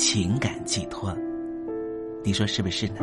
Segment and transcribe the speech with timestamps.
[0.00, 1.12] 情感寄托，
[2.22, 3.00] 你说是不是呢？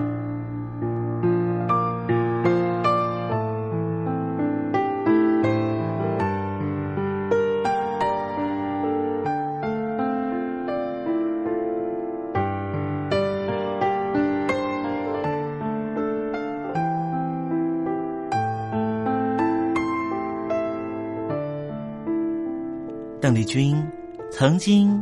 [23.20, 23.75] 邓丽君。
[24.31, 25.02] 曾经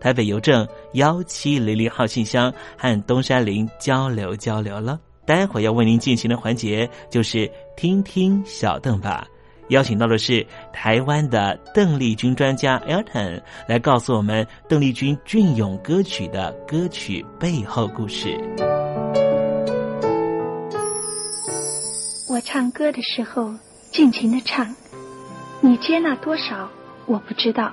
[0.00, 4.98] 台北邮政幺七零零号信箱，和东山林交流交流了。
[5.26, 9.24] 待会要为您进行的环节就是听听小邓吧，
[9.68, 18.36] 邀请到的是台湾的邓丽君专家 Elton 来告诉我们邓丽君隽永歌曲的歌曲背后故事。
[22.28, 23.52] 我唱歌的时候
[23.92, 24.74] 尽情的唱，
[25.60, 26.68] 你接纳多少
[27.06, 27.72] 我不知道。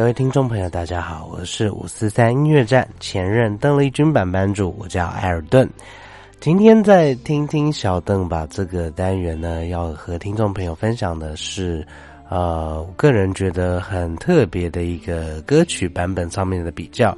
[0.00, 5.68] 各位听众朋友，大家好，我是五四三音乐站前任邓丽君版班主，我叫艾尔顿。
[6.40, 11.86] 今天在听听小邓吧这个单元呢，要和听众朋友分享的是，
[12.30, 17.16] 呃，我个人觉得很特别的一个歌曲版本上面的比较。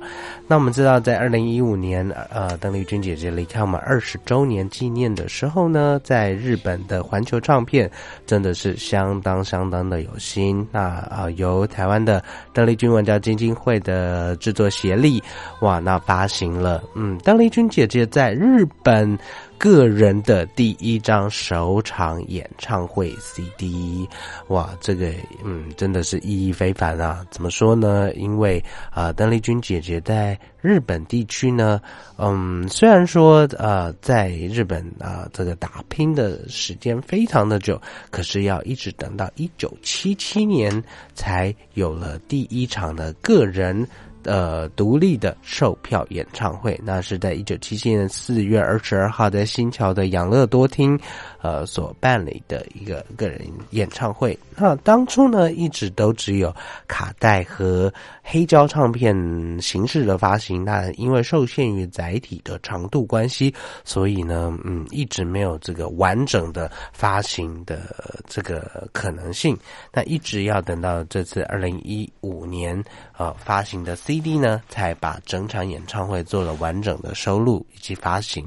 [0.48, 7.90] 那我们知道，在二零一五年，呃，邓丽君姐姐离开我们二十周年纪念的时候呢，在日本的环球唱片
[8.24, 10.66] 真的是相当相当的有心。
[10.72, 15.22] 那啊，由台湾的邓丽君文教基金会的制作协力，
[15.60, 19.18] 哇，那发行了，嗯，邓丽君姐姐在日本。
[19.62, 24.08] 个人的第一张首场演唱会 CD，
[24.48, 25.12] 哇，这个
[25.44, 27.24] 嗯，真的是意义非凡啊！
[27.30, 28.12] 怎么说呢？
[28.14, 31.80] 因为啊，邓丽君姐姐在日本地区呢，
[32.16, 40.82] 嗯，虽然说呃，在日本啊，这个打拼的时间非常的久，可是要一直等到一九七七年
[41.14, 43.86] 才有了第一场的个人。
[44.24, 50.98] 呃，独立的售票演唱会，那是在一九七七年四月二十二号在新桥的养乐多厅，
[51.40, 54.38] 呃，所办理的一个个人演唱会。
[54.56, 56.54] 那当初呢，一直都只有
[56.86, 59.14] 卡带和黑胶唱片
[59.60, 60.64] 形式的发行。
[60.64, 63.52] 那因为受限于载体的长度关系，
[63.84, 69.56] 所以呢，嗯，一直没有这个完整的发行的这个可能性。
[69.92, 72.80] 那一直要等到这次二零一五年
[73.16, 78.46] 呃发行的 C CD 呢，才把整场演唱会做了完整的收录以及发行。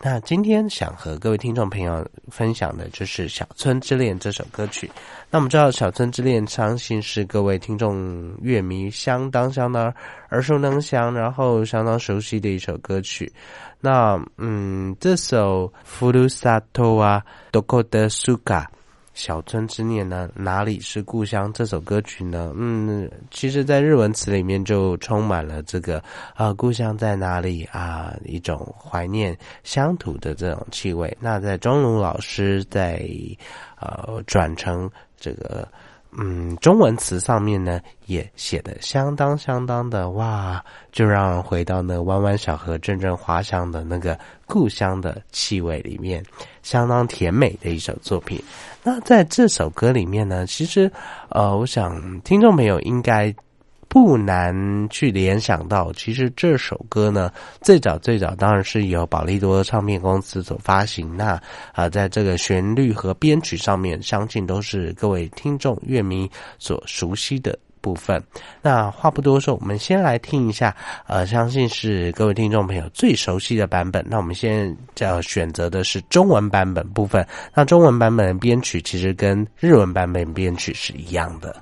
[0.00, 4.90] 那今天想和各位听众朋友分享的就是《小村之恋》这首歌曲。
[5.28, 9.92] 那我们知道，《小村之恋》相信是各位听众乐迷相当相当
[10.30, 13.30] 耳熟能详，然后相当熟悉的一首歌曲。
[13.80, 18.70] 那嗯，这首《弗鲁萨托啊多克德苏卡》。
[19.18, 20.30] 小村之念呢？
[20.32, 21.52] 哪里是故乡？
[21.52, 22.52] 这首歌曲呢？
[22.54, 26.00] 嗯，其实，在日文词里面就充满了这个
[26.36, 28.14] 啊，故乡在哪里啊？
[28.24, 31.14] 一种怀念乡土的这种气味。
[31.20, 33.04] 那在钟龙老师在
[33.80, 35.66] 呃转成这个。
[36.10, 46.24] 嗯，中文词上面呢也写的相当相当的哇，就让回到那弯弯小河阵阵花香的那个故乡的气味里面，
[46.68, 48.42] 相当甜美的一首作品。
[48.82, 50.90] 那在这首歌里面呢，其实
[51.30, 53.34] 呃，我想听众朋友应该。
[53.90, 54.54] 不难
[54.90, 57.32] 去联想到，其实这首歌呢，
[57.62, 61.16] 最早最早当然是由宝利多唱片公司所发行。
[61.16, 61.40] 那
[61.72, 68.22] 啊，在这个旋律和编曲上面，相信都是各位听众乐迷所熟悉的部分。
[68.60, 70.76] 那话不多说，我们先来听一下，
[71.06, 74.04] 呃，相信是各位听众朋友最熟悉的版本。
[74.06, 77.26] 那我们现在要选择的是中文版本部分。
[77.54, 81.56] 那中文版本编曲其实跟日文版本编曲是一样的。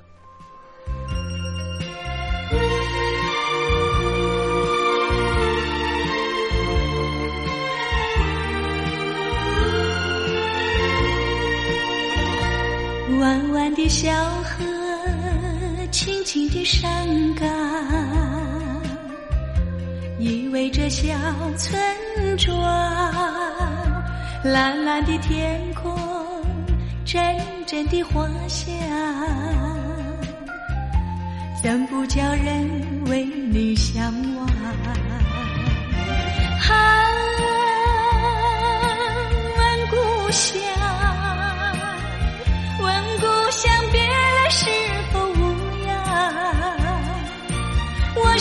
[13.19, 14.11] 弯弯的小
[14.43, 14.66] 河，
[16.27, 17.47] 轻轻的山岗，
[20.19, 21.13] 依偎着小
[21.55, 21.81] 村
[22.37, 22.59] 庄。
[24.43, 25.97] 蓝蓝的天空，
[27.05, 27.23] 阵
[27.65, 28.75] 阵的花香，
[31.63, 32.69] 怎不叫人
[33.05, 34.45] 为你向往？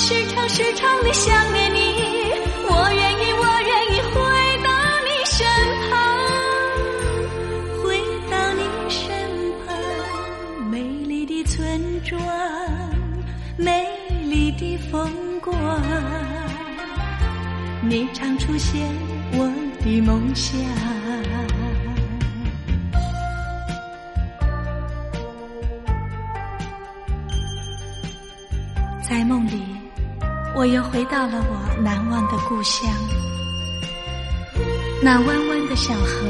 [0.09, 1.79] 时常时常的想念你，
[2.69, 4.15] 我愿意，我愿意回
[4.63, 4.71] 到
[5.03, 5.45] 你身
[5.91, 5.93] 旁，
[7.83, 7.85] 回
[8.31, 9.03] 到你身
[9.67, 9.75] 旁。
[10.71, 11.61] 美丽的村
[12.05, 12.21] 庄，
[13.57, 13.85] 美
[14.31, 15.11] 丽的风
[15.41, 15.53] 光，
[17.83, 18.89] 你常出现
[19.33, 20.55] 我的梦乡。
[30.67, 32.91] 我又回到了我难忘的故乡。
[35.01, 36.27] 那弯弯的小河，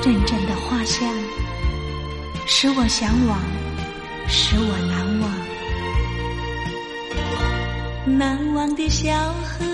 [0.00, 1.12] 阵阵的花香，
[2.46, 3.40] 使我向往，
[4.28, 5.28] 使我难忘。
[8.16, 9.64] 难忘的小河，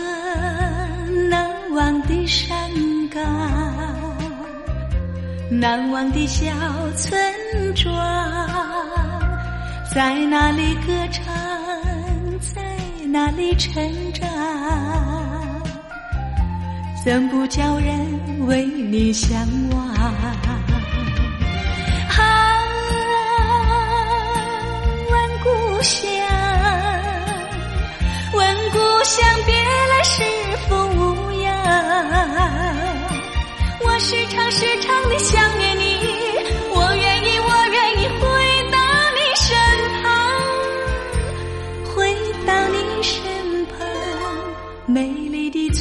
[1.28, 2.56] 难忘的山
[3.10, 3.22] 岗，
[5.50, 6.46] 难忘的小
[6.96, 7.20] 村
[7.74, 7.94] 庄，
[9.94, 11.57] 在那里歌唱。
[13.10, 14.28] 哪里成长？
[17.02, 19.88] 怎不叫人为你向往？
[19.88, 20.04] 啊，
[25.10, 25.48] 问故
[25.82, 26.02] 乡，
[28.34, 30.22] 问故乡，别来是
[30.68, 31.50] 否无恙？
[33.80, 35.67] 我时常时常的想念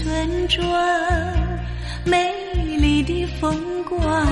[0.08, 0.64] 村庄，
[2.06, 2.34] 美
[2.78, 4.26] 丽的风光，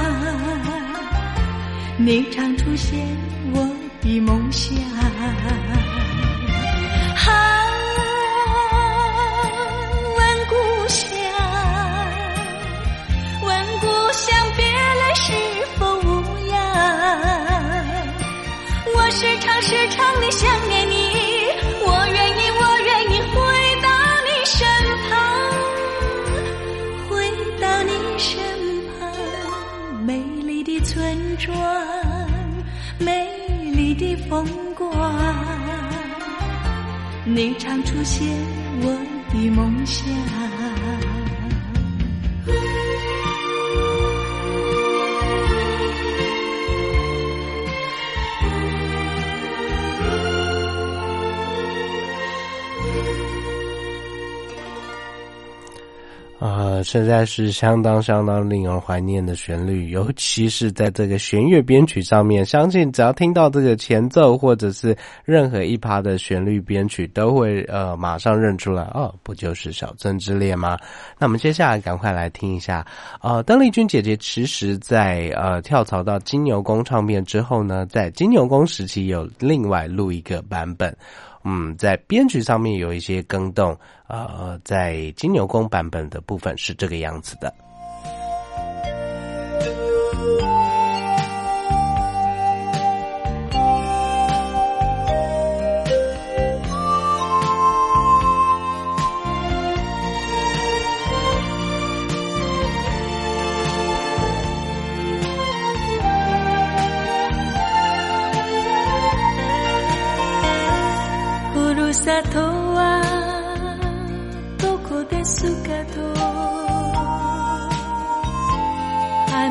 [1.97, 2.97] 你常出现
[3.53, 4.73] 我的梦乡。
[7.27, 7.29] 啊，
[10.17, 10.55] 问故
[10.87, 11.03] 乡，
[13.41, 15.33] 问故乡别来是
[15.77, 16.55] 否无恙？
[18.95, 20.94] 我时常时常的想念你，
[37.35, 38.25] 你常出现
[38.81, 38.97] 我
[39.29, 40.64] 的梦乡。
[56.45, 70.77] 啊，实在是相当相当令人怀念的旋律， 尤其是在这个弦乐编曲上面，相信只要听到这个前奏或者是任何一趴的旋律编曲，都会呃马上认出来哦，不就是《小镇之恋》吗？
[71.17, 72.85] 那我们接下来赶快来听一下，
[73.23, 80.95] 呃，邓丽君姐姐其实在呃跳槽到金牛宫唱片之后呢，在金牛宫时期有另外录一个版本。
[81.45, 87.53] 嗯，在编曲上面有一些更动，呃，在金牛宫版本的部分是这个样子的。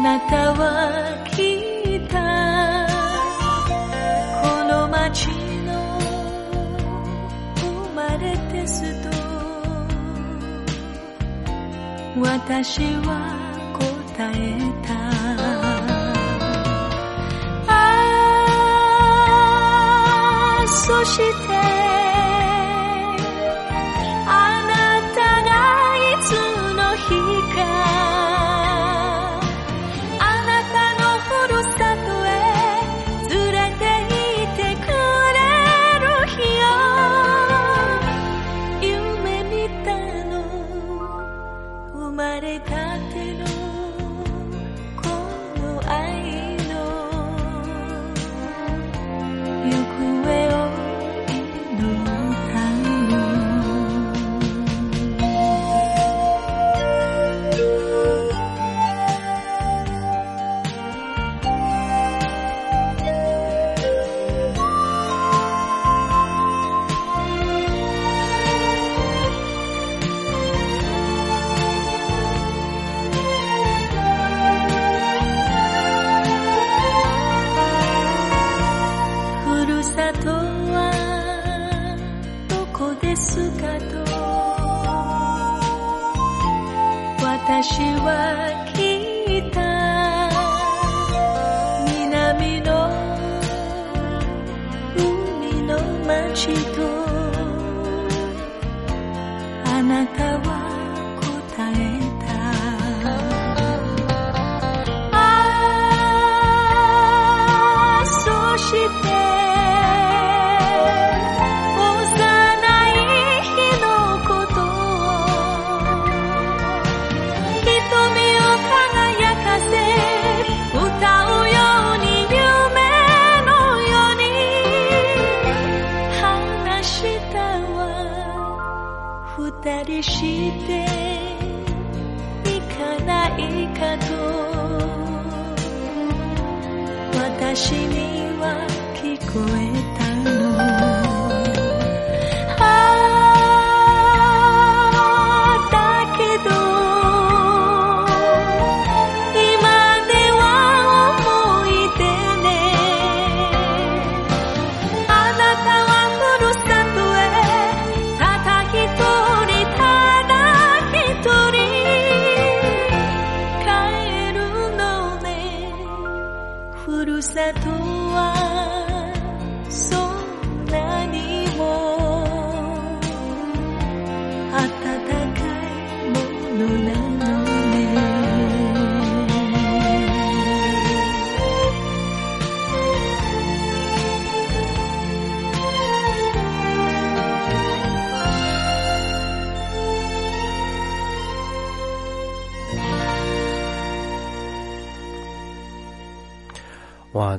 [0.05, 2.21] なたは聞いた。
[4.43, 5.29] この街
[5.65, 5.73] の
[7.57, 7.65] 生
[7.97, 9.09] まれですと
[12.21, 13.09] 私は
[13.73, 14.93] 答えた。
[17.67, 17.73] あ
[20.63, 21.44] あそして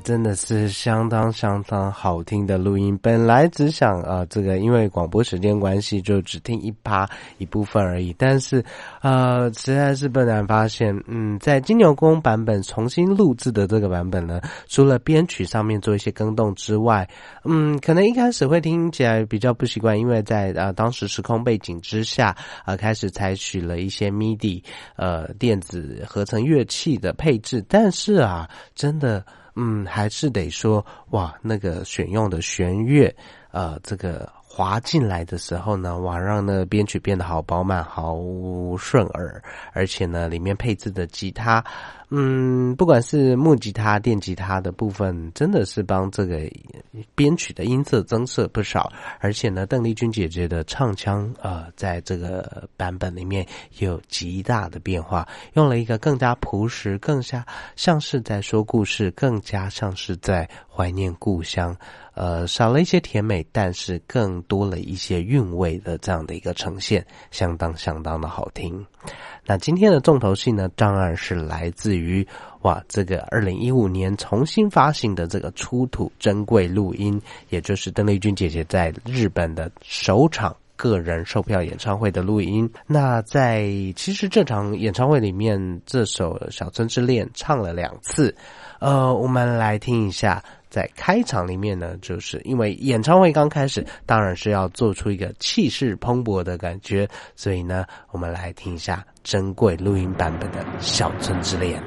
[0.05, 2.95] 真的是相当相当好听的录音。
[3.01, 8.15] 本来只想啊，这个因为广播时间关系，就只听一趴一部分而已。
[8.15, 8.63] 但是，
[9.01, 17.09] 呃，实在是不难发现，嗯，在金牛宫版本重新录制的这个版本呢，除了编曲上面做一些更动之外，
[17.43, 24.61] 嗯，可能一开始会听起来比较不习惯，因为在啊当时时空背景之下，啊开始采取了一些 MIDI
[24.97, 29.25] 呃电子合成乐器的配置，但是啊，真的。
[29.55, 33.13] 嗯，还是得说哇，那个选用的弦乐，
[33.51, 38.17] 呃，这个滑进来的时候呢，哇，让那个编曲变得好饱满、好
[38.77, 39.41] 顺耳，
[39.73, 41.63] 而且呢，里面配置的吉他。
[42.09, 46.39] 嗯，不管是木吉他、电吉他的部分，真的是帮这个
[47.15, 48.91] 编曲的音色增色不少。
[49.19, 53.45] 而且呢，邓丽君姐姐的唱腔，呃，在这个版本里面
[53.79, 61.75] 有极大的变化，用了一个更加朴实、更加像是在说故事，更加像是在怀念故乡。
[62.13, 68.85] 呃，少了一些甜美，但是更多了一些韵味的这样的一个呈现，相当相当的好听。
[69.45, 72.27] 那今天的重头戏呢，当然是来自于
[72.62, 82.67] 哇，这个二零一五年重新发行的这个出土珍贵录音，也就是邓丽君姐姐在日本的首场个人售票演唱会的录音。
[82.88, 88.36] 那在其实这场演唱会里面，这首《小村之恋》唱了两次，
[88.79, 90.43] 呃，我们来听一下。
[90.75, 101.81] 在开场里面呢，就是因为演唱会刚开始，当然是要做出一个气势蓬勃的感觉，所以呢，我们来听一下珍贵录音版本的《小村之恋》。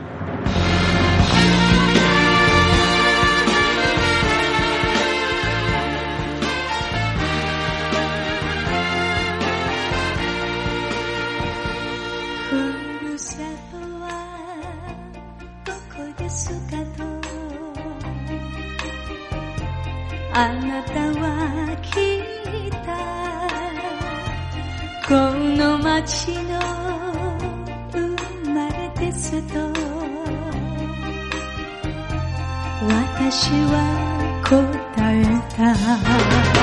[20.41, 22.23] あなたは来
[22.87, 22.95] た。
[25.09, 26.61] この街の
[27.91, 27.99] 生
[28.55, 29.59] まれですと
[32.87, 33.75] 私は
[34.49, 34.55] 答
[35.13, 35.25] え
[35.57, 36.58] た。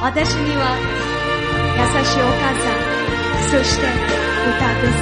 [0.00, 0.78] 私には
[1.76, 2.78] 優しいお母さん、
[3.50, 3.82] そして
[4.48, 4.98] 歌です。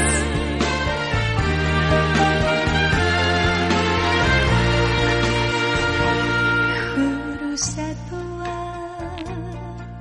[6.95, 6.97] ふ
[7.45, 8.47] るさとは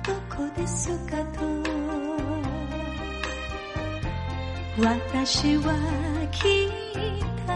[0.02, 1.44] どこですかと
[4.78, 5.72] 私は
[6.32, 6.70] 聞い
[7.46, 7.52] た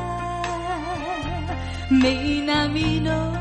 [1.91, 3.40] 南の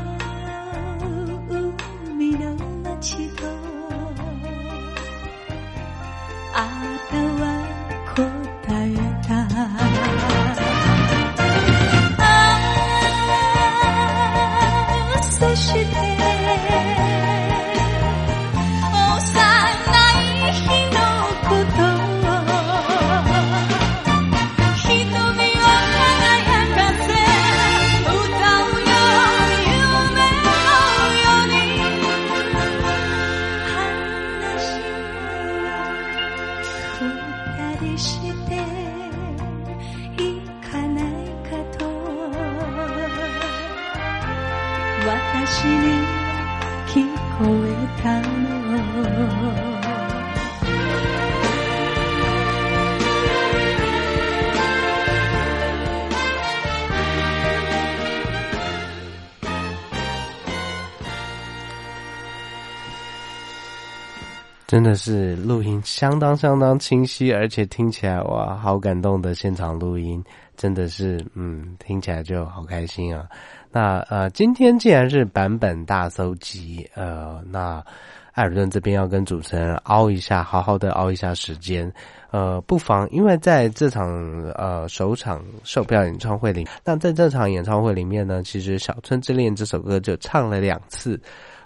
[64.70, 70.22] 真的是录音相当相当清晰而且听起来哇好感动的现场录音。
[70.56, 73.26] 真的是嗯听起来就好开心啊。
[73.72, 77.84] 那呃今天既然是版本大搜集呃那
[78.30, 81.92] 艾尔顿这边要跟主持人凹一下好好的凹一下时间
[82.30, 84.08] 呃不妨因为在这场
[84.54, 91.20] 呃首场售票演唱会里那在这场演唱会里面呢其实小村之恋这首歌就唱了两次。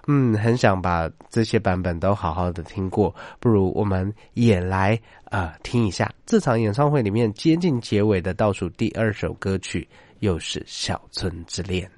[0.07, 6.11] 嗯很想把这些版本都好好的听过不如我们也来啊听一下。
[6.27, 9.87] 这场演唱会里面接近结尾的倒数第二首歌曲
[10.21, 11.88] 又是小村之恋。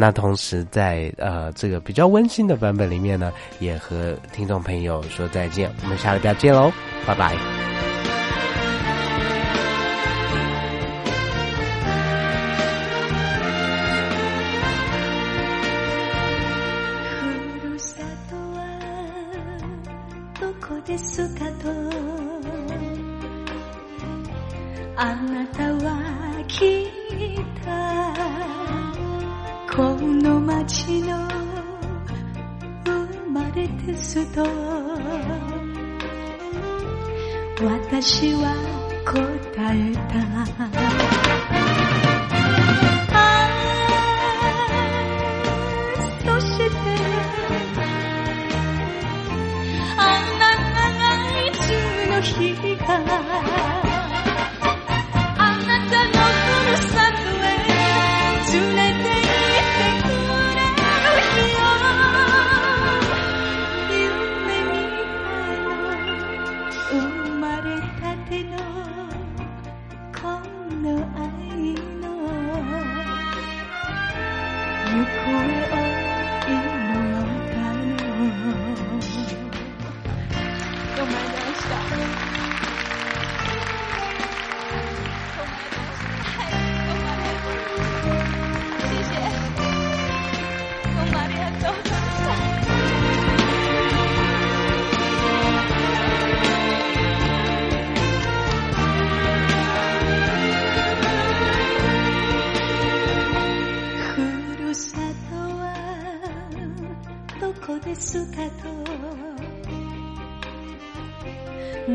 [0.00, 6.72] 那同时在呃这个比较温馨的版本里面呢也和听众朋友说再见我们下个礼拜见喽
[7.06, 7.79] 拜拜。
[33.86, 33.94] で
[37.64, 38.54] 私は
[39.04, 41.29] 答えた。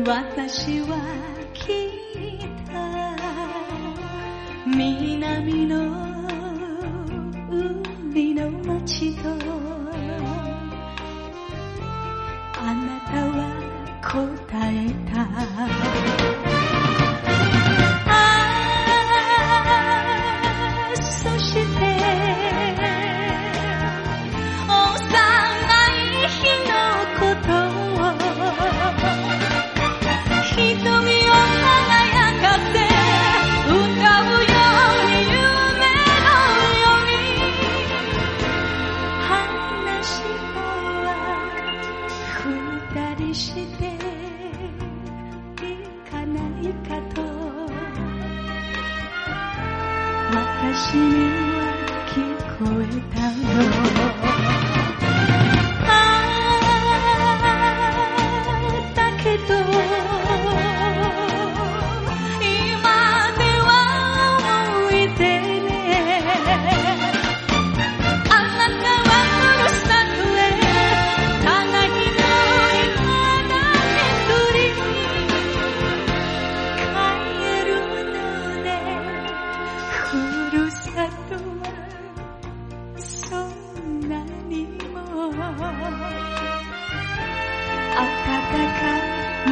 [0.06, 1.15] 私は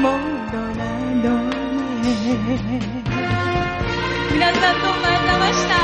[0.05, 0.13] 皆
[4.53, 5.75] さんどうもありがとうございました。